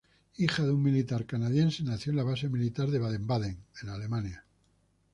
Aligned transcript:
Hija 0.37 0.63
de 0.63 0.71
un 0.71 0.81
militar 0.81 1.27
canadiense, 1.27 1.83
nació 1.83 2.09
en 2.11 2.15
la 2.17 2.23
base 2.23 2.49
militar 2.49 2.89
de 2.89 2.97
Baden-Baden, 2.97 3.57
en 3.83 3.89
Alemania. 3.89 4.43